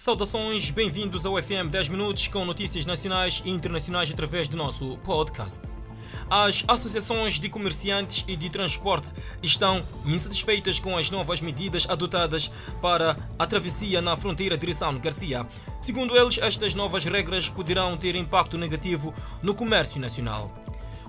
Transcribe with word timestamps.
Saudações, 0.00 0.70
bem-vindos 0.70 1.26
ao 1.26 1.42
FM 1.42 1.68
10 1.72 1.88
Minutos 1.88 2.28
com 2.28 2.44
notícias 2.44 2.86
nacionais 2.86 3.42
e 3.44 3.50
internacionais 3.50 4.08
através 4.08 4.46
do 4.46 4.56
nosso 4.56 4.96
podcast. 4.98 5.72
As 6.30 6.62
associações 6.68 7.40
de 7.40 7.48
comerciantes 7.48 8.24
e 8.28 8.36
de 8.36 8.48
transporte 8.48 9.12
estão 9.42 9.84
insatisfeitas 10.06 10.78
com 10.78 10.96
as 10.96 11.10
novas 11.10 11.40
medidas 11.40 11.84
adotadas 11.90 12.48
para 12.80 13.16
a 13.36 13.44
travessia 13.44 14.00
na 14.00 14.16
fronteira 14.16 14.56
de 14.56 14.66
Rissano 14.66 15.00
Garcia. 15.00 15.44
Segundo 15.80 16.16
eles, 16.16 16.38
estas 16.38 16.76
novas 16.76 17.04
regras 17.04 17.50
poderão 17.50 17.96
ter 17.96 18.14
impacto 18.14 18.56
negativo 18.56 19.12
no 19.42 19.52
comércio 19.52 20.00
nacional. 20.00 20.54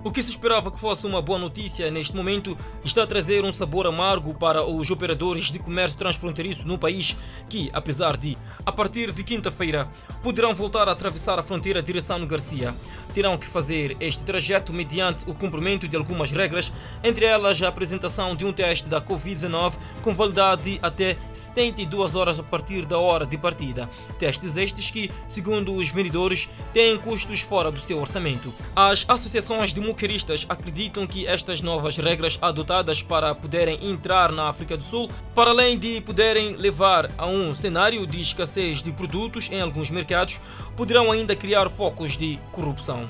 O 0.02 0.10
que 0.10 0.22
se 0.22 0.30
esperava 0.30 0.70
que 0.70 0.80
fosse 0.80 1.06
uma 1.06 1.20
boa 1.20 1.38
notícia 1.38 1.90
neste 1.90 2.16
momento 2.16 2.56
está 2.82 3.02
a 3.02 3.06
trazer 3.06 3.44
um 3.44 3.52
sabor 3.52 3.86
amargo 3.86 4.34
para 4.34 4.64
os 4.64 4.90
operadores 4.90 5.52
de 5.52 5.58
comércio 5.58 5.98
transfronteiriço 5.98 6.66
no 6.66 6.78
país, 6.78 7.14
que, 7.50 7.68
apesar 7.74 8.16
de, 8.16 8.38
a 8.64 8.72
partir 8.72 9.12
de 9.12 9.24
quinta-feira, 9.24 9.88
poderão 10.22 10.54
voltar 10.54 10.88
a 10.88 10.92
atravessar 10.92 11.38
a 11.38 11.42
fronteira 11.42 11.82
direção 11.82 12.26
Garcia, 12.26 12.74
terão 13.10 13.36
que 13.36 13.46
fazer 13.46 13.96
este 14.00 14.24
trajeto 14.24 14.72
mediante 14.72 15.28
o 15.28 15.34
cumprimento 15.34 15.86
de 15.86 15.96
algumas 15.96 16.30
regras, 16.30 16.72
entre 17.02 17.24
elas 17.24 17.60
a 17.62 17.68
apresentação 17.68 18.34
de 18.34 18.44
um 18.44 18.52
teste 18.52 18.88
da 18.88 19.00
Covid-19 19.00 19.74
com 20.02 20.14
validade 20.14 20.78
até 20.82 21.16
72 21.32 22.14
horas 22.14 22.38
a 22.38 22.42
partir 22.42 22.84
da 22.86 22.98
hora 22.98 23.26
de 23.26 23.36
partida. 23.36 23.88
Testes 24.18 24.56
estes 24.56 24.90
que, 24.90 25.10
segundo 25.28 25.74
os 25.74 25.90
vendedores, 25.90 26.48
têm 26.72 26.96
custos 26.98 27.40
fora 27.40 27.70
do 27.70 27.80
seu 27.80 28.00
orçamento. 28.00 28.52
As 28.74 29.04
associações 29.08 29.74
de 29.74 29.80
moqueiristas 29.80 30.46
acreditam 30.48 31.06
que 31.06 31.26
estas 31.26 31.60
novas 31.60 31.98
regras 31.98 32.38
adotadas 32.40 33.02
para 33.02 33.34
poderem 33.34 33.90
entrar 33.90 34.32
na 34.32 34.48
África 34.48 34.76
do 34.76 34.84
Sul, 34.84 35.10
para 35.34 35.50
além 35.50 35.78
de 35.78 36.00
poderem 36.00 36.56
levar 36.56 37.10
a 37.18 37.26
um 37.26 37.52
cenário 37.52 38.06
de 38.06 38.20
escassez 38.20 38.82
de 38.82 38.92
produtos 38.92 39.48
em 39.50 39.60
alguns 39.60 39.90
mercados, 39.90 40.40
poderão 40.80 41.12
ainda 41.12 41.36
criar 41.36 41.68
focos 41.68 42.16
de 42.16 42.38
corrupção. 42.52 43.06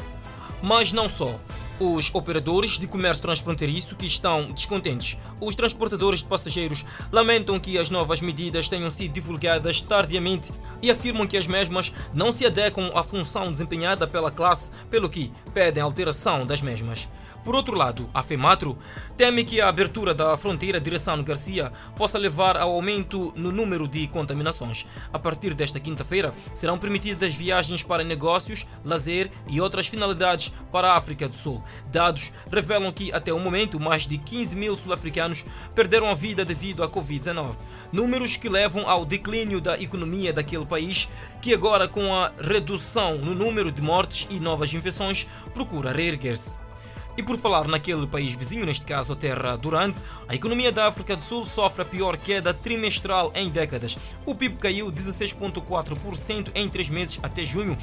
Mas 0.61 0.91
não 0.91 1.09
só. 1.09 1.39
Os 1.79 2.13
operadores 2.13 2.81
de 2.81 2.89
comércio 2.89 3.23
transfronteiriço 3.23 3.95
que 3.95 4.07
estão 4.07 4.51
descontentes. 4.51 5.17
Os 5.41 5.55
transportadores 5.55 6.19
de 6.19 6.27
passageiros 6.27 6.85
lamentam 7.13 7.61
que 7.61 7.79
as 7.79 7.89
novas 7.89 8.21
medidas 8.21 8.69
tenham 8.69 8.91
sido 8.91 9.13
divulgadas 9.13 9.81
tardiamente 9.81 10.51
e 10.83 10.91
afirmam 10.91 11.29
que 11.29 11.37
as 11.37 11.47
mesmas 11.47 11.93
não 12.13 12.33
se 12.33 12.45
adequam 12.45 12.91
à 12.93 13.05
função 13.05 13.53
desempenhada 13.53 14.05
pela 14.05 14.33
classe, 14.33 14.73
pelo 14.91 15.09
que 15.09 15.31
pedem 15.55 15.81
alteração 15.81 16.45
das 16.45 16.61
mesmas. 16.61 17.09
Por 17.43 17.55
outro 17.55 17.75
lado, 17.75 18.09
a 18.13 18.23
FEMATRO 18.23 18.79
teme 19.17 19.45
que 19.45 19.63
a 19.63 19.69
abertura 19.69 20.13
da 20.13 20.37
fronteira 20.37 20.79
direção 20.79 21.23
Garcia 21.23 21.73
possa 21.97 22.19
levar 22.19 22.57
ao 22.57 22.73
aumento 22.73 23.33
no 23.35 23.51
número 23.51 23.89
de 23.89 24.07
contaminações. 24.09 24.87
A 25.11 25.19
partir 25.19 25.55
desta 25.55 25.81
quinta-feira, 25.81 26.35
serão 26.55 26.79
permitidas 26.79 27.35
viagens 27.35 27.83
para 27.83 28.05
negócios, 28.05 28.67
lazer 28.85 29.31
e 29.49 29.59
outras 29.59 29.87
finalidades 29.87 30.53
para 30.71 30.93
a 30.93 30.97
África 30.97 31.27
do 31.27 31.35
Sul. 31.35 31.65
Dados 31.91 32.31
revelam 32.53 32.93
que, 32.93 33.11
até 33.11 33.33
o 33.33 33.41
momento, 33.41 33.81
mais 33.81 34.07
de 34.07 34.19
15 34.19 34.55
mil 34.55 34.77
sul-africanos 34.77 35.47
perderam 35.75 36.11
a 36.11 36.15
vida 36.15 36.45
devido 36.45 36.83
à 36.83 36.89
Covid-19. 36.89 37.57
Números 37.91 38.37
que 38.37 38.49
levam 38.49 38.89
ao 38.89 39.05
declínio 39.05 39.61
da 39.61 39.81
economia 39.81 40.33
daquele 40.33 40.67
país, 40.67 41.09
que 41.41 41.55
agora, 41.55 41.89
com 41.89 42.15
a 42.15 42.31
redução 42.39 43.17
no 43.17 43.35
número 43.35 43.73
de 43.73 43.81
mortes 43.81 44.29
e 44.31 44.39
novas 44.39 44.73
infecções, 44.75 45.27
procura 45.55 45.91
reerguer-se. 45.91 46.70
E 47.17 47.23
por 47.23 47.37
falar 47.37 47.67
naquele 47.67 48.07
país 48.07 48.35
vizinho, 48.35 48.65
neste 48.65 48.87
caso 48.87 49.13
a 49.13 49.17
Terra 49.17 49.57
Durante, 49.57 50.01
a 50.29 50.35
economia 50.35 50.73
da 50.73 50.87
África 50.87 51.17
do 51.17 51.23
Sul 51.23 51.45
sofre 51.45 51.83
a 51.83 51.85
pior 51.85 52.17
queda 52.17 52.55
trimestral 52.55 53.33
em 53.35 53.51
décadas. 53.51 53.99
O 54.25 54.35
PIB 54.35 54.59
caiu 54.59 54.91
16,4% 54.91 56.51
em 56.55 56.69
três 56.69 56.89
meses 56.89 57.19
até 57.23 57.43
junho, 57.43 57.77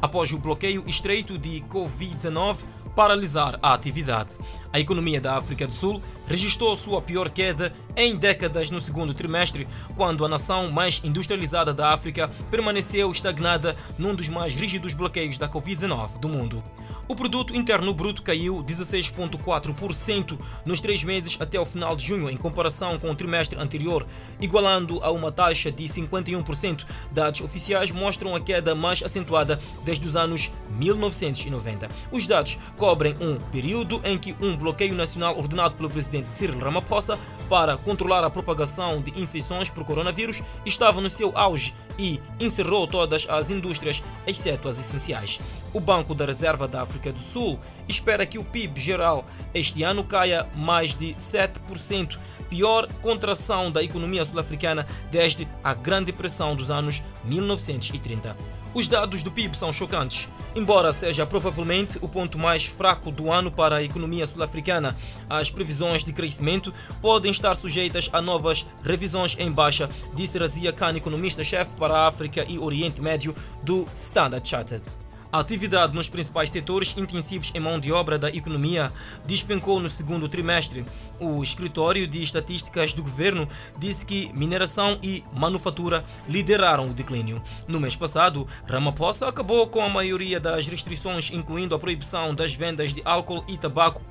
após 0.00 0.32
o 0.32 0.38
bloqueio 0.38 0.84
estreito 0.86 1.36
de 1.36 1.60
Covid-19 1.68 2.64
paralisar 2.94 3.58
a 3.62 3.74
atividade. 3.74 4.32
A 4.72 4.78
economia 4.78 5.20
da 5.20 5.36
África 5.36 5.66
do 5.66 5.72
Sul 5.72 6.02
registrou 6.26 6.76
sua 6.76 7.00
pior 7.00 7.30
queda 7.30 7.72
em 7.96 8.14
décadas 8.16 8.70
no 8.70 8.80
segundo 8.80 9.14
trimestre, 9.14 9.66
quando 9.96 10.24
a 10.24 10.28
nação 10.28 10.70
mais 10.70 11.00
industrializada 11.02 11.72
da 11.72 11.90
África 11.90 12.30
permaneceu 12.50 13.10
estagnada 13.10 13.74
num 13.98 14.14
dos 14.14 14.28
mais 14.28 14.54
rígidos 14.54 14.92
bloqueios 14.92 15.38
da 15.38 15.48
Covid-19 15.48 16.18
do 16.18 16.28
mundo. 16.28 16.62
O 17.08 17.16
produto 17.16 17.56
interno 17.56 17.94
bruto 17.94 18.22
caiu 18.22 18.62
16,4% 18.62 20.38
nos 20.66 20.78
três 20.78 21.02
meses 21.02 21.38
até 21.40 21.58
o 21.58 21.64
final 21.64 21.96
de 21.96 22.06
junho, 22.06 22.28
em 22.28 22.36
comparação 22.36 22.98
com 22.98 23.10
o 23.10 23.14
trimestre 23.14 23.58
anterior, 23.58 24.06
igualando 24.38 25.02
a 25.02 25.10
uma 25.10 25.32
taxa 25.32 25.72
de 25.72 25.84
51%. 25.84 26.84
Dados 27.10 27.40
oficiais 27.40 27.90
mostram 27.90 28.36
a 28.36 28.40
queda 28.40 28.74
mais 28.74 29.02
acentuada 29.02 29.58
desde 29.86 30.06
os 30.06 30.16
anos 30.16 30.50
1990. 30.78 31.88
Os 32.12 32.26
dados 32.26 32.58
cobrem 32.76 33.14
um 33.22 33.36
período 33.36 34.02
em 34.04 34.18
que 34.18 34.36
um 34.38 34.54
bloqueio 34.58 34.94
nacional 34.94 35.38
ordenado 35.38 35.76
pelo 35.76 35.88
presidente 35.88 36.28
Cyril 36.28 36.58
Ramaphosa 36.58 37.18
para 37.48 37.76
controlar 37.76 38.24
a 38.24 38.30
propagação 38.30 39.00
de 39.00 39.18
infecções 39.18 39.70
por 39.70 39.84
coronavírus 39.84 40.42
estava 40.66 41.00
no 41.00 41.08
seu 41.08 41.32
auge 41.36 41.74
e 41.98 42.20
encerrou 42.38 42.86
todas 42.86 43.26
as 43.28 43.50
indústrias, 43.50 44.02
exceto 44.26 44.68
as 44.68 44.78
essenciais. 44.78 45.40
O 45.72 45.80
Banco 45.80 46.14
da 46.14 46.26
Reserva 46.26 46.68
da 46.68 46.82
África 46.82 47.12
do 47.12 47.18
Sul 47.18 47.58
espera 47.88 48.26
que 48.26 48.38
o 48.38 48.44
PIB 48.44 48.80
geral 48.80 49.24
este 49.54 49.82
ano 49.82 50.04
caia 50.04 50.46
mais 50.54 50.94
de 50.94 51.14
7%, 51.14 52.18
pior 52.48 52.86
contração 53.00 53.70
da 53.70 53.82
economia 53.82 54.24
sul-africana 54.24 54.86
desde 55.10 55.46
a 55.62 55.74
Grande 55.74 56.06
Depressão 56.06 56.56
dos 56.56 56.70
anos 56.70 57.02
1930. 57.24 58.36
Os 58.74 58.86
dados 58.86 59.22
do 59.22 59.30
PIB 59.30 59.56
são 59.56 59.72
chocantes. 59.72 60.28
Embora 60.54 60.92
seja 60.92 61.26
provavelmente 61.26 61.98
o 62.00 62.08
ponto 62.08 62.38
mais 62.38 62.64
fraco 62.64 63.10
do 63.10 63.30
ano 63.30 63.50
para 63.50 63.76
a 63.76 63.82
economia 63.82 64.26
sul-africana, 64.26 64.96
as 65.28 65.50
previsões 65.50 66.02
de 66.02 66.12
crescimento 66.12 66.72
podem 67.00 67.30
estar 67.30 67.54
sujeitas 67.54 68.08
a 68.12 68.20
novas 68.20 68.66
revisões 68.82 69.36
em 69.38 69.50
baixa, 69.50 69.88
disse 70.14 70.38
Razia 70.38 70.72
Khan, 70.72 70.96
economista-chefe 70.96 71.76
para 71.76 71.94
a 71.94 72.06
África 72.08 72.44
e 72.48 72.58
Oriente 72.58 73.00
Médio 73.00 73.34
do 73.62 73.86
Standard 73.94 74.46
Chartered. 74.46 75.07
A 75.30 75.40
atividade 75.40 75.94
nos 75.94 76.08
principais 76.08 76.48
setores 76.48 76.96
intensivos 76.96 77.52
em 77.54 77.60
mão 77.60 77.78
de 77.78 77.92
obra 77.92 78.18
da 78.18 78.30
economia 78.30 78.90
despencou 79.26 79.78
no 79.78 79.88
segundo 79.88 80.26
trimestre. 80.26 80.86
O 81.20 81.42
Escritório 81.42 82.08
de 82.08 82.22
Estatísticas 82.22 82.94
do 82.94 83.02
Governo 83.02 83.46
disse 83.76 84.06
que 84.06 84.32
mineração 84.32 84.98
e 85.02 85.22
manufatura 85.34 86.02
lideraram 86.26 86.86
o 86.86 86.94
declínio. 86.94 87.42
No 87.66 87.78
mês 87.78 87.94
passado, 87.94 88.48
Ramaphosa 88.66 89.28
acabou 89.28 89.66
com 89.66 89.82
a 89.82 89.88
maioria 89.90 90.40
das 90.40 90.66
restrições, 90.66 91.30
incluindo 91.30 91.74
a 91.74 91.78
proibição 91.78 92.34
das 92.34 92.54
vendas 92.54 92.94
de 92.94 93.02
álcool 93.04 93.44
e 93.46 93.58
tabaco 93.58 94.02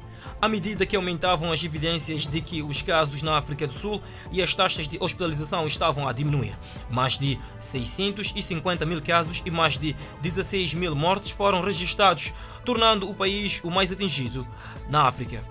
à 0.42 0.48
medida 0.48 0.86
que 0.86 0.96
aumentavam 0.96 1.52
as 1.52 1.64
evidências 1.64 2.28
de 2.28 2.42
que 2.42 2.62
os 2.62 2.82
casos 2.82 3.22
na 3.22 3.38
África 3.38 3.66
do 3.68 3.74
Sul 3.74 4.02
e 4.32 4.42
as 4.42 4.54
taxas 4.54 4.88
de 4.88 4.98
hospitalização 5.00 5.66
estavam 5.66 6.08
a 6.08 6.14
diminuir. 6.14 6.58
Mais 6.90 7.18
de 7.18 7.40
650 7.60 8.86
mil 8.86 9.02
casos 9.02 9.42
e 9.46 9.52
mais 9.52 9.78
de 9.78 9.96
16 10.22 10.74
mil 10.74 10.96
mortes 10.96 11.32
foram 11.32 11.62
registrados, 11.62 12.34
tornando 12.66 13.10
o 13.10 13.16
país 13.16 13.62
o 13.64 13.72
mais 13.72 13.92
atingido 13.92 14.48
na 14.90 15.04
África. 15.04 15.44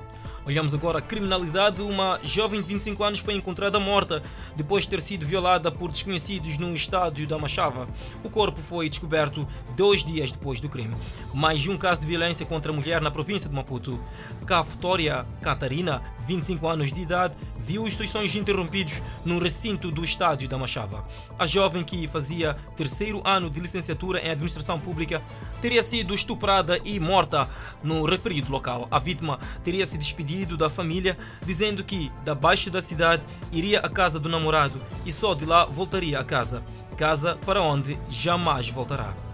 Olhamos 0.46 0.72
agora 0.72 0.98
a 0.98 1.02
criminalidade. 1.02 1.82
Uma 1.82 2.20
jovem 2.22 2.60
de 2.60 2.68
25 2.68 3.02
anos 3.02 3.18
foi 3.18 3.34
encontrada 3.34 3.80
morta 3.80 4.22
depois 4.54 4.84
de 4.84 4.90
ter 4.90 5.00
sido 5.00 5.26
violada 5.26 5.72
por 5.72 5.90
desconhecidos 5.90 6.56
no 6.56 6.72
estádio 6.72 7.26
da 7.26 7.36
Machava. 7.36 7.88
O 8.22 8.30
corpo 8.30 8.60
foi 8.60 8.88
descoberto 8.88 9.46
dois 9.74 10.04
dias 10.04 10.30
depois 10.30 10.60
do 10.60 10.68
crime. 10.68 10.94
Mais 11.34 11.66
um 11.66 11.76
caso 11.76 12.00
de 12.00 12.06
violência 12.06 12.46
contra 12.46 12.70
a 12.70 12.74
mulher 12.74 13.00
na 13.00 13.10
província 13.10 13.50
de 13.50 13.56
Maputo. 13.56 14.00
Caftória 14.46 15.26
Catarina, 15.42 16.00
25 16.20 16.68
anos 16.68 16.92
de 16.92 17.00
idade, 17.00 17.34
viu 17.58 17.84
instruções 17.84 18.32
interrompidos 18.36 19.02
no 19.24 19.40
recinto 19.40 19.90
do 19.90 20.04
estádio 20.04 20.48
da 20.48 20.56
Machava. 20.56 21.04
A 21.36 21.48
jovem 21.48 21.82
que 21.82 22.06
fazia 22.06 22.54
terceiro 22.76 23.20
ano 23.24 23.50
de 23.50 23.58
licenciatura 23.58 24.20
em 24.20 24.30
administração 24.30 24.78
pública 24.78 25.20
teria 25.60 25.82
sido 25.82 26.14
estuprada 26.14 26.78
e 26.84 27.00
morta 27.00 27.48
no 27.82 28.04
referido 28.04 28.52
local. 28.52 28.86
A 28.88 29.00
vítima 29.00 29.40
teria 29.64 29.84
se 29.84 29.98
despedido 29.98 30.56
da 30.56 30.70
família, 30.70 31.18
dizendo 31.44 31.82
que 31.82 32.12
da 32.24 32.34
baixa 32.34 32.70
da 32.70 32.80
cidade 32.80 33.26
iria 33.50 33.80
à 33.80 33.88
casa 33.88 34.20
do 34.20 34.28
namorado 34.28 34.80
e 35.04 35.10
só 35.10 35.34
de 35.34 35.44
lá 35.44 35.64
voltaria 35.64 36.20
a 36.20 36.24
casa, 36.24 36.62
casa 36.96 37.36
para 37.44 37.60
onde 37.60 37.98
jamais 38.08 38.68
voltará. 38.70 39.25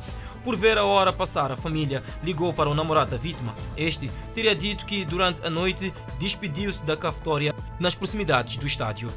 Por 0.44 0.56
ver 0.56 0.76
a 0.76 0.84
hora 0.84 1.12
passar, 1.12 1.52
a 1.52 1.56
família 1.56 2.02
ligou 2.22 2.52
para 2.52 2.68
o 2.68 2.74
namorado 2.74 3.12
da 3.12 3.16
vítima. 3.16 3.54
Este 3.76 4.10
teria 4.34 4.54
dito 4.54 4.84
que 4.84 5.04
durante 5.04 5.46
a 5.46 5.50
noite 5.50 5.94
despediu-se 6.18 6.84
da 6.84 6.96
cafetória 6.96 7.54
nas 7.78 7.94
proximidades 7.94 8.56
do 8.56 8.66
estádio. 8.66 9.12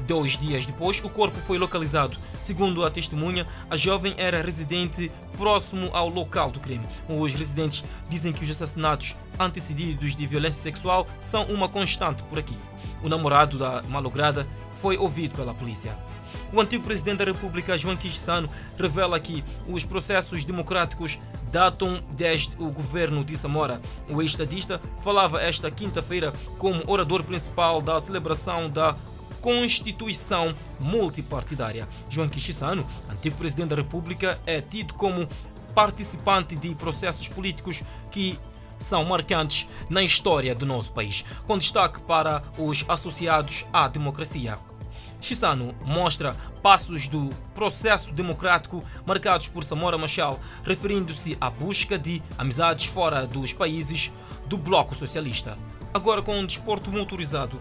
Dois 0.00 0.36
dias 0.36 0.66
depois, 0.66 1.00
o 1.02 1.08
corpo 1.08 1.38
foi 1.38 1.58
localizado. 1.58 2.18
Segundo 2.38 2.84
a 2.84 2.90
testemunha, 2.90 3.46
a 3.70 3.76
jovem 3.76 4.14
era 4.18 4.42
residente 4.42 5.10
próximo 5.36 5.88
ao 5.92 6.08
local 6.08 6.50
do 6.50 6.60
crime. 6.60 6.86
Os 7.08 7.34
residentes 7.34 7.82
dizem 8.08 8.32
que 8.32 8.44
os 8.44 8.50
assassinatos 8.50 9.16
antecedidos 9.40 10.14
de 10.14 10.26
violência 10.26 10.62
sexual 10.62 11.06
são 11.20 11.44
uma 11.44 11.68
constante 11.68 12.22
por 12.24 12.38
aqui. 12.38 12.56
O 13.02 13.08
namorado 13.08 13.58
da 13.58 13.82
malograda 13.84 14.46
foi 14.72 14.98
ouvido 14.98 15.34
pela 15.34 15.54
polícia. 15.54 15.96
O 16.52 16.60
antigo 16.60 16.84
presidente 16.84 17.18
da 17.18 17.24
República, 17.24 17.76
João 17.76 17.96
Quixano, 17.96 18.48
revela 18.78 19.18
que 19.20 19.44
os 19.66 19.84
processos 19.84 20.44
democráticos 20.44 21.18
datam 21.50 22.02
desde 22.16 22.54
o 22.58 22.70
governo 22.70 23.24
de 23.24 23.36
Samora. 23.36 23.80
O 24.08 24.20
ex-estadista 24.20 24.80
falava 25.00 25.40
esta 25.42 25.70
quinta-feira 25.70 26.32
como 26.58 26.82
orador 26.86 27.22
principal 27.24 27.80
da 27.80 27.98
celebração 28.00 28.68
da 28.68 28.94
Constituição 29.40 30.54
multipartidária. 30.80 31.88
João 32.08 32.28
Quixano, 32.28 32.86
antigo 33.08 33.36
presidente 33.36 33.70
da 33.70 33.76
República, 33.76 34.38
é 34.44 34.60
tido 34.60 34.94
como 34.94 35.28
participante 35.74 36.56
de 36.56 36.74
processos 36.74 37.28
políticos 37.28 37.84
que 38.10 38.38
são 38.78 39.04
marcantes 39.04 39.68
na 39.88 40.02
história 40.02 40.54
do 40.54 40.66
nosso 40.66 40.92
país, 40.92 41.24
com 41.46 41.58
destaque 41.58 42.02
para 42.02 42.42
os 42.56 42.84
associados 42.88 43.66
à 43.72 43.88
democracia. 43.88 44.58
Chissano 45.20 45.74
mostra 45.84 46.36
passos 46.62 47.08
do 47.08 47.30
processo 47.54 48.12
democrático 48.12 48.84
marcados 49.04 49.48
por 49.48 49.64
Samora 49.64 49.98
Machel, 49.98 50.38
referindo-se 50.64 51.36
à 51.40 51.50
busca 51.50 51.98
de 51.98 52.22
amizades 52.36 52.86
fora 52.86 53.26
dos 53.26 53.52
países 53.52 54.12
do 54.46 54.56
bloco 54.56 54.94
socialista. 54.94 55.58
Agora 55.92 56.22
com 56.22 56.38
o 56.38 56.46
desporto 56.46 56.90
motorizado, 56.90 57.60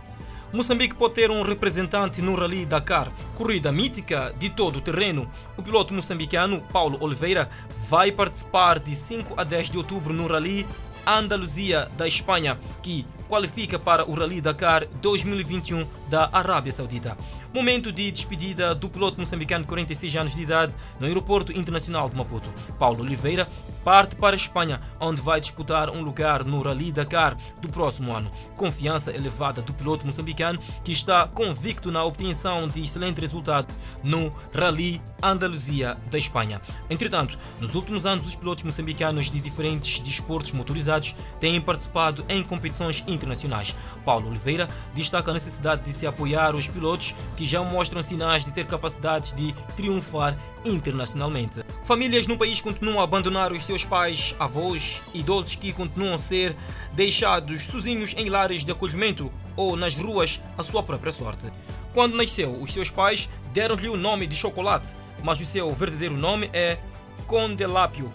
Moçambique 0.53 0.95
pode 0.95 1.15
ter 1.15 1.29
um 1.29 1.41
representante 1.41 2.21
no 2.21 2.33
Rally 2.33 2.65
Dakar, 2.65 3.11
corrida 3.35 3.69
mítica 3.69 4.33
de 4.39 4.49
todo 4.49 4.77
o 4.77 4.81
terreno. 4.81 5.29
O 5.57 5.63
piloto 5.63 5.93
moçambicano 5.93 6.61
Paulo 6.71 6.97
Oliveira 7.01 7.49
vai 7.89 8.13
participar 8.13 8.79
de 8.79 8.95
5 8.95 9.33
a 9.35 9.43
10 9.43 9.71
de 9.71 9.77
outubro 9.77 10.13
no 10.13 10.25
Rally 10.25 10.65
Andaluzia 11.05 11.89
da 11.97 12.07
Espanha, 12.07 12.57
que 12.81 13.05
qualifica 13.27 13.77
para 13.77 14.09
o 14.09 14.13
Rally 14.13 14.41
Dakar 14.41 14.85
2021 15.01 15.85
da 16.09 16.29
Arábia 16.31 16.71
Saudita. 16.71 17.17
Momento 17.53 17.91
de 17.91 18.09
despedida 18.09 18.73
do 18.73 18.89
piloto 18.89 19.19
moçambicano 19.19 19.63
de 19.63 19.69
46 19.69 20.15
anos 20.15 20.35
de 20.35 20.41
idade 20.41 20.75
no 20.99 21.05
Aeroporto 21.05 21.51
Internacional 21.51 22.09
de 22.09 22.15
Maputo. 22.15 22.49
Paulo 22.79 23.03
Oliveira 23.03 23.47
parte 23.87 24.17
para 24.17 24.35
a 24.35 24.35
Espanha, 24.35 24.81
onde 24.99 25.21
vai 25.21 25.39
disputar 25.39 25.89
um 25.89 26.01
lugar 26.01 26.43
no 26.43 26.61
Rally 26.61 26.91
Dakar 26.91 27.37
do 27.61 27.69
próximo 27.69 28.11
ano. 28.11 28.29
Confiança 28.57 29.15
elevada 29.15 29.61
do 29.61 29.73
piloto 29.73 30.05
moçambicano, 30.05 30.59
que 30.83 30.91
está 30.91 31.25
convicto 31.25 31.89
na 31.89 32.03
obtenção 32.03 32.67
de 32.67 32.83
excelente 32.83 33.21
resultado 33.21 33.73
no 34.03 34.29
Rally 34.53 35.01
Andaluzia 35.23 35.97
da 36.11 36.17
Espanha. 36.17 36.61
Entretanto, 36.89 37.39
nos 37.61 37.75
últimos 37.75 38.05
anos, 38.05 38.27
os 38.27 38.35
pilotos 38.35 38.65
moçambicanos 38.65 39.31
de 39.31 39.39
diferentes 39.39 40.01
desportos 40.01 40.51
motorizados 40.51 41.15
têm 41.39 41.61
participado 41.61 42.25
em 42.27 42.43
competições 42.43 43.05
internacionais. 43.07 43.73
Paulo 44.03 44.27
Oliveira 44.27 44.67
destaca 44.93 45.31
a 45.31 45.33
necessidade 45.33 45.85
de 45.85 45.93
se 45.93 46.05
apoiar 46.05 46.55
os 46.55 46.67
pilotos 46.67 47.15
que 47.37 47.45
já 47.45 47.63
mostram 47.63 48.03
sinais 48.03 48.43
de 48.43 48.51
ter 48.51 48.65
capacidade 48.65 49.33
de 49.33 49.53
triunfar 49.77 50.37
internacionalmente. 50.65 51.63
Famílias 51.83 52.27
no 52.27 52.37
país 52.37 52.61
continuam 52.61 52.99
a 52.99 53.03
abandonar 53.03 53.51
os 53.51 53.65
seus 53.65 53.76
pais, 53.85 54.35
avós, 54.39 55.01
idosos 55.13 55.55
que 55.55 55.73
continuam 55.73 56.13
a 56.13 56.17
ser 56.17 56.55
deixados 56.93 57.63
sozinhos 57.63 58.13
em 58.17 58.29
lares 58.29 58.63
de 58.63 58.71
acolhimento 58.71 59.31
ou 59.55 59.75
nas 59.75 59.95
ruas 59.95 60.41
à 60.57 60.63
sua 60.63 60.83
própria 60.83 61.11
sorte. 61.11 61.49
Quando 61.93 62.15
nasceu, 62.15 62.51
os 62.61 62.71
seus 62.71 62.91
pais 62.91 63.29
deram-lhe 63.53 63.89
o 63.89 63.97
nome 63.97 64.27
de 64.27 64.35
Chocolate, 64.35 64.95
mas 65.23 65.39
o 65.41 65.45
seu 65.45 65.71
verdadeiro 65.73 66.15
nome 66.15 66.49
é 66.53 66.77
Condelápio. 67.25 68.13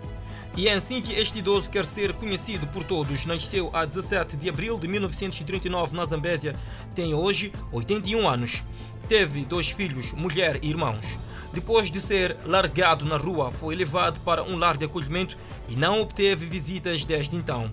E 0.56 0.69
é 0.69 0.75
assim 0.75 1.00
que 1.00 1.12
este 1.14 1.38
idoso 1.38 1.70
quer 1.70 1.87
ser 1.87 2.12
conhecido 2.12 2.67
por 2.69 2.85
todos. 2.85 3.25
Nasceu 3.25 3.70
a 3.73 3.85
17 3.85 4.37
de 4.37 4.49
abril 4.49 4.79
de 4.79 4.87
1939 4.87 5.97
na 5.97 6.05
Zambésia, 6.05 6.55
tem 6.94 7.15
hoje 7.15 7.53
81 7.73 8.29
anos. 8.29 8.62
Teve 9.08 9.44
dois 9.44 9.70
filhos, 9.70 10.12
mulher 10.12 10.58
e 10.62 10.69
irmãos. 10.69 11.19
Depois 11.52 11.90
de 11.90 12.00
ser 12.00 12.37
largado 12.44 13.04
na 13.04 13.16
rua, 13.16 13.52
foi 13.52 13.75
levado 13.75 14.20
para 14.20 14.43
um 14.43 14.56
lar 14.56 14.76
de 14.76 14.87
acolhimento 14.87 15.37
e 15.69 15.76
não 15.76 16.00
obteve 16.00 16.46
visitas 16.46 17.04
desde 17.04 17.37
então. 17.37 17.70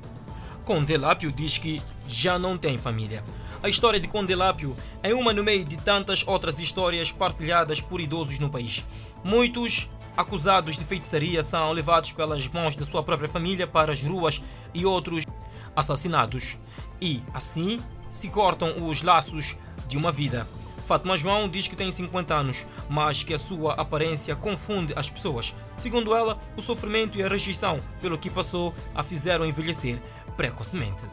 Condelápio 0.66 1.32
diz 1.32 1.58
que 1.58 1.82
já 2.08 2.38
não 2.38 2.58
tem 2.58 2.78
família. 2.78 3.24
A 3.64 3.70
história 3.70 4.00
de 4.00 4.08
Condelápio 4.08 4.76
é 5.02 5.14
uma 5.14 5.34
no 5.34 5.44
meio 5.44 5.66
de 5.66 5.78
tantas 5.78 6.24
outras 6.28 6.60
histórias 6.60 7.12
partilhadas 7.12 7.82
por 7.82 8.00
idosos 8.00 8.40
no 8.40 8.50
país. 8.50 8.86
Muitos 9.24 9.90
acusados 10.16 10.78
de 10.78 10.84
feitiçaria 10.84 11.42
são 11.42 11.72
levados 11.72 12.12
pelas 12.12 12.48
mãos 12.50 12.76
da 12.76 12.86
sua 12.86 13.02
própria 13.02 13.30
família 13.30 13.66
para 13.66 13.94
as 13.94 14.04
ruas 14.04 14.42
e 14.74 14.86
outros 14.86 15.26
assassinados. 15.76 16.58
E, 17.02 17.22
assim, 17.34 17.82
se 18.10 18.30
cortam 18.30 18.88
os 18.88 19.02
laços 19.02 19.56
de 19.88 19.98
uma 19.98 20.12
vida. 20.12 20.48
Fátima 20.84 21.18
João 21.18 21.48
diz 21.48 21.68
que 21.68 21.76
tem 21.76 21.92
50 21.92 22.34
anos, 22.34 22.66
mas 22.90 23.24
que 23.24 23.34
a 23.34 23.40
sua 23.40 23.74
aparência 23.74 24.36
confunde 24.36 24.94
as 24.96 25.10
pessoas. 25.10 25.56
Segundo 25.78 26.16
ela, 26.16 26.40
o 26.58 26.62
sofrimento 26.62 27.18
e 27.18 27.24
a 27.24 27.28
rejeição 27.28 27.80
pelo 28.02 28.18
que 28.18 28.30
passou 28.30 28.74
a 28.96 29.04
fizeram 29.04 29.46
envelhecer 29.46 30.02
precocemente. 30.36 31.06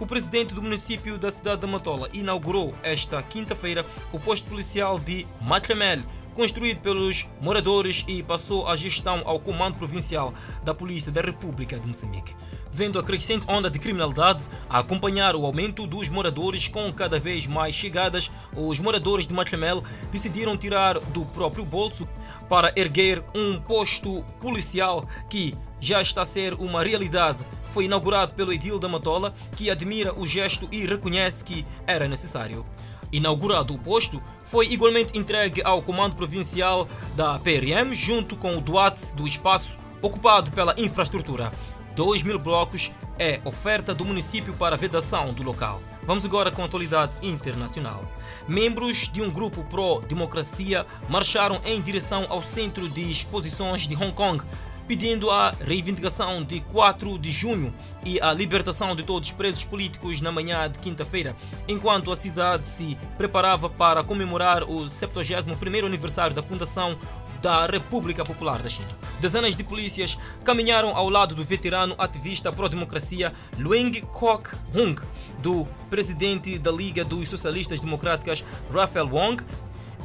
O 0.00 0.06
presidente 0.06 0.54
do 0.54 0.62
município 0.62 1.18
da 1.18 1.30
cidade 1.30 1.60
de 1.60 1.66
Matola 1.66 2.08
inaugurou 2.12 2.72
esta 2.82 3.20
quinta-feira 3.22 3.84
o 4.12 4.20
posto 4.20 4.48
policial 4.48 4.98
de 4.98 5.26
Matlamel, 5.40 6.00
construído 6.38 6.80
pelos 6.80 7.26
moradores 7.40 8.04
e 8.06 8.22
passou 8.22 8.68
a 8.68 8.76
gestão 8.76 9.22
ao 9.24 9.40
Comando 9.40 9.76
Provincial 9.76 10.32
da 10.62 10.72
Polícia 10.72 11.10
da 11.10 11.20
República 11.20 11.80
de 11.80 11.88
Moçambique. 11.88 12.32
Vendo 12.70 12.96
a 12.96 13.02
crescente 13.02 13.44
onda 13.48 13.68
de 13.68 13.76
criminalidade 13.80 14.44
a 14.70 14.78
acompanhar 14.78 15.34
o 15.34 15.44
aumento 15.44 15.84
dos 15.84 16.08
moradores 16.08 16.68
com 16.68 16.92
cada 16.92 17.18
vez 17.18 17.48
mais 17.48 17.74
chegadas, 17.74 18.30
os 18.54 18.78
moradores 18.78 19.26
de 19.26 19.34
Matlamel 19.34 19.82
decidiram 20.12 20.56
tirar 20.56 21.00
do 21.00 21.26
próprio 21.26 21.64
bolso 21.64 22.08
para 22.48 22.72
erguer 22.76 23.20
um 23.34 23.60
posto 23.60 24.24
policial 24.40 25.08
que 25.28 25.56
já 25.80 26.00
está 26.00 26.22
a 26.22 26.24
ser 26.24 26.54
uma 26.54 26.84
realidade. 26.84 27.44
Foi 27.70 27.86
inaugurado 27.86 28.34
pelo 28.34 28.52
Edil 28.52 28.78
da 28.78 28.88
Matola, 28.88 29.34
que 29.56 29.70
admira 29.70 30.14
o 30.16 30.24
gesto 30.24 30.68
e 30.70 30.86
reconhece 30.86 31.44
que 31.44 31.66
era 31.84 32.06
necessário. 32.06 32.64
Inaugurado 33.12 33.74
o 33.74 33.78
posto, 33.78 34.22
foi 34.44 34.66
igualmente 34.68 35.16
entregue 35.16 35.62
ao 35.64 35.82
Comando 35.82 36.16
Provincial 36.16 36.86
da 37.16 37.38
PRM, 37.38 37.92
junto 37.92 38.36
com 38.36 38.56
o 38.56 38.60
doate 38.60 39.14
do 39.14 39.26
espaço 39.26 39.78
ocupado 40.02 40.52
pela 40.52 40.74
infraestrutura. 40.78 41.52
2 41.94 42.22
mil 42.22 42.38
blocos 42.38 42.92
é 43.18 43.40
oferta 43.44 43.94
do 43.94 44.04
município 44.04 44.54
para 44.54 44.76
vedação 44.76 45.32
do 45.32 45.42
local. 45.42 45.80
Vamos 46.04 46.24
agora 46.24 46.50
com 46.50 46.62
a 46.62 46.66
atualidade 46.66 47.12
internacional. 47.22 48.04
Membros 48.46 49.08
de 49.08 49.20
um 49.20 49.30
grupo 49.30 49.62
pró-democracia 49.64 50.86
marcharam 51.08 51.60
em 51.64 51.82
direção 51.82 52.24
ao 52.30 52.42
Centro 52.42 52.88
de 52.88 53.10
Exposições 53.10 53.86
de 53.86 53.94
Hong 53.94 54.12
Kong 54.12 54.42
pedindo 54.88 55.30
a 55.30 55.54
reivindicação 55.60 56.42
de 56.42 56.60
4 56.60 57.18
de 57.18 57.30
junho 57.30 57.74
e 58.04 58.18
a 58.22 58.32
libertação 58.32 58.96
de 58.96 59.02
todos 59.02 59.28
os 59.28 59.34
presos 59.34 59.62
políticos 59.62 60.22
na 60.22 60.32
manhã 60.32 60.68
de 60.70 60.78
quinta-feira, 60.78 61.36
enquanto 61.68 62.10
a 62.10 62.16
cidade 62.16 62.66
se 62.66 62.96
preparava 63.18 63.68
para 63.68 64.02
comemorar 64.02 64.64
o 64.64 64.86
71º 64.86 65.84
aniversário 65.84 66.34
da 66.34 66.42
fundação 66.42 66.98
da 67.42 67.66
República 67.66 68.24
Popular 68.24 68.60
da 68.62 68.68
China. 68.68 68.88
Dezenas 69.20 69.54
de 69.54 69.62
polícias 69.62 70.18
caminharam 70.44 70.96
ao 70.96 71.08
lado 71.08 71.34
do 71.34 71.44
veterano 71.44 71.94
ativista 71.98 72.52
pró-democracia 72.52 73.32
Lueng 73.58 74.00
Kok 74.00 74.50
Hung, 74.74 74.96
do 75.40 75.66
presidente 75.88 76.58
da 76.58 76.72
Liga 76.72 77.04
dos 77.04 77.28
Socialistas 77.28 77.80
Democráticas 77.80 78.44
Raphael 78.72 79.08
Wong 79.08 79.44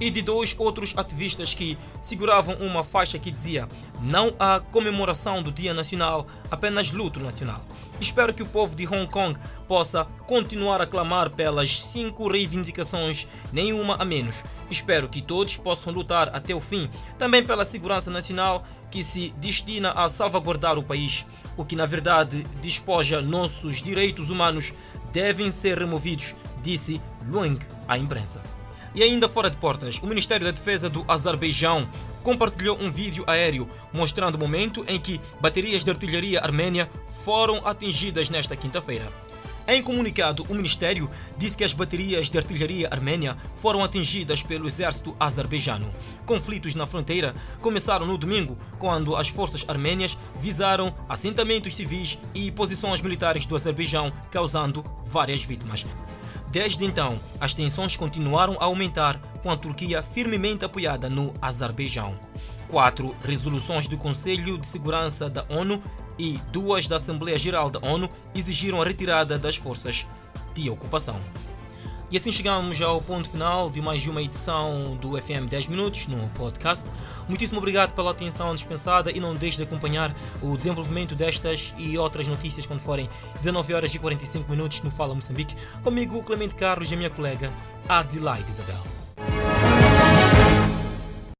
e 0.03 0.09
de 0.09 0.21
dois 0.21 0.53
outros 0.59 0.93
ativistas 0.97 1.53
que 1.53 1.77
seguravam 2.01 2.55
uma 2.55 2.83
faixa 2.83 3.17
que 3.17 3.31
dizia: 3.31 3.65
Não 4.01 4.35
há 4.37 4.59
comemoração 4.59 5.41
do 5.41 5.49
Dia 5.49 5.73
Nacional, 5.73 6.27
apenas 6.51 6.91
luto 6.91 7.21
nacional. 7.21 7.65
Espero 8.01 8.33
que 8.33 8.43
o 8.43 8.45
povo 8.45 8.75
de 8.75 8.85
Hong 8.85 9.09
Kong 9.09 9.39
possa 9.65 10.03
continuar 10.27 10.81
a 10.81 10.85
clamar 10.85 11.29
pelas 11.29 11.79
cinco 11.79 12.27
reivindicações, 12.27 13.27
nenhuma 13.53 13.95
a 13.95 14.03
menos. 14.03 14.43
Espero 14.69 15.07
que 15.07 15.21
todos 15.21 15.55
possam 15.55 15.93
lutar 15.93 16.35
até 16.35 16.53
o 16.53 16.59
fim, 16.59 16.89
também 17.17 17.45
pela 17.45 17.63
segurança 17.63 18.11
nacional 18.11 18.65
que 18.91 19.01
se 19.01 19.29
destina 19.37 19.91
a 19.91 20.09
salvaguardar 20.09 20.77
o 20.77 20.83
país. 20.83 21.25
O 21.55 21.63
que 21.63 21.77
na 21.77 21.85
verdade 21.85 22.45
despoja 22.61 23.21
nossos 23.21 23.81
direitos 23.81 24.29
humanos 24.29 24.73
devem 25.13 25.49
ser 25.49 25.77
removidos, 25.77 26.35
disse 26.61 26.99
Luang 27.25 27.57
à 27.87 27.97
imprensa. 27.97 28.62
E 28.95 29.01
ainda 29.01 29.27
fora 29.27 29.49
de 29.49 29.57
portas, 29.57 29.99
o 30.03 30.07
Ministério 30.07 30.45
da 30.45 30.51
Defesa 30.51 30.87
do 30.87 31.03
Azerbaijão 31.07 31.89
compartilhou 32.21 32.77
um 32.79 32.91
vídeo 32.91 33.23
aéreo 33.25 33.67
mostrando 33.91 34.35
o 34.35 34.39
momento 34.39 34.85
em 34.87 34.99
que 34.99 35.19
baterias 35.41 35.83
de 35.83 35.89
artilharia 35.89 36.39
armênia 36.39 36.89
foram 37.23 37.65
atingidas 37.65 38.29
nesta 38.29 38.55
quinta-feira. 38.55 39.11
Em 39.67 39.81
comunicado, 39.81 40.45
o 40.49 40.53
Ministério 40.53 41.09
disse 41.37 41.57
que 41.57 41.63
as 41.63 41.73
baterias 41.73 42.29
de 42.29 42.37
artilharia 42.37 42.89
armênia 42.91 43.37
foram 43.55 43.83
atingidas 43.83 44.43
pelo 44.43 44.67
exército 44.67 45.15
azerbaijano. 45.19 45.91
Conflitos 46.25 46.75
na 46.75 46.85
fronteira 46.85 47.33
começaram 47.61 48.05
no 48.05 48.17
domingo, 48.17 48.59
quando 48.77 49.15
as 49.15 49.29
forças 49.29 49.63
armênias 49.67 50.17
visaram 50.37 50.93
assentamentos 51.07 51.75
civis 51.75 52.19
e 52.35 52.51
posições 52.51 53.01
militares 53.01 53.45
do 53.45 53.55
Azerbaijão, 53.55 54.11
causando 54.29 54.83
várias 55.05 55.43
vítimas. 55.43 55.85
Desde 56.53 56.85
então, 56.85 57.19
as 57.41 57.55
tensões 57.55 57.97
continuaram 57.97 58.57
a 58.59 58.65
aumentar, 58.65 59.19
com 59.41 59.49
a 59.49 59.57
Turquia 59.57 60.03
firmemente 60.03 60.63
apoiada 60.63 61.09
no 61.09 61.33
Azerbaijão. 61.41 62.15
Quatro 62.67 63.15
resoluções 63.23 63.87
do 63.87 63.97
Conselho 63.97 64.59
de 64.59 64.67
Segurança 64.67 65.27
da 65.27 65.43
ONU 65.49 65.81
e 66.15 66.39
duas 66.51 66.87
da 66.87 66.97
Assembleia 66.97 67.39
Geral 67.39 67.71
da 67.71 67.79
ONU 67.79 68.07
exigiram 68.35 68.79
a 68.79 68.85
retirada 68.85 69.39
das 69.39 69.55
forças 69.55 70.05
de 70.53 70.69
ocupação. 70.69 71.19
E 72.13 72.15
assim 72.15 72.31
chegamos 72.31 72.79
ao 72.79 73.01
ponto 73.01 73.27
final 73.27 73.71
de 73.71 73.81
mais 73.81 74.05
uma 74.05 74.21
edição 74.21 74.95
do 75.01 75.19
FM 75.19 75.49
10 75.49 75.67
Minutos 75.67 76.05
no 76.05 76.29
podcast. 76.35 76.87
Muitíssimo 77.27 77.57
obrigado 77.57 77.95
pela 77.95 78.11
atenção 78.11 78.53
dispensada 78.53 79.11
e 79.11 79.19
não 79.19 79.33
deixe 79.33 79.57
de 79.57 79.63
acompanhar 79.63 80.15
o 80.39 80.55
desenvolvimento 80.55 81.15
destas 81.15 81.73
e 81.75 81.97
outras 81.97 82.27
notícias 82.27 82.67
quando 82.67 82.81
forem 82.81 83.09
19 83.37 83.73
horas 83.73 83.95
e 83.95 83.97
45 83.97 84.47
minutos 84.51 84.83
no 84.83 84.91
Fala 84.91 85.15
Moçambique. 85.15 85.55
Comigo, 85.81 86.21
Clemente 86.21 86.53
Carlos 86.53 86.91
e 86.91 86.93
a 86.93 86.97
minha 86.97 87.09
colega 87.09 87.51
Adelaide 87.89 88.47
Isabel. 88.47 88.92